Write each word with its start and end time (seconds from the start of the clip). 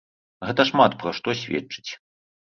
Гэта 0.47 0.61
шмат 0.69 0.95
пра 1.03 1.11
што 1.17 1.35
сведчыць. 1.41 1.91